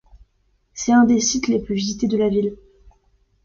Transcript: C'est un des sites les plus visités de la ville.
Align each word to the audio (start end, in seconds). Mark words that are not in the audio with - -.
C'est 0.73 0.93
un 0.93 1.03
des 1.05 1.19
sites 1.19 1.47
les 1.47 1.59
plus 1.59 1.75
visités 1.75 2.07
de 2.07 2.17
la 2.17 2.27
ville. 2.29 2.55